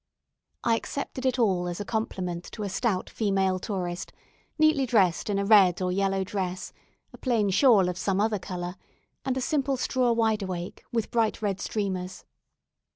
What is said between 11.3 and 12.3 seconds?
red streamers.